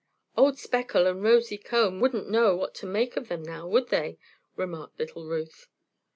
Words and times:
"Old 0.35 0.57
Speckle 0.57 1.05
and 1.05 1.21
Rosy 1.21 1.59
Comb 1.59 1.99
wouldn't 1.99 2.27
know 2.27 2.55
what 2.55 2.73
to 2.73 2.87
make 2.87 3.15
of 3.15 3.27
them 3.27 3.43
now, 3.43 3.67
would 3.67 3.89
they?" 3.89 4.17
remarked 4.55 4.97
little 4.97 5.27
Ruth. 5.27 5.67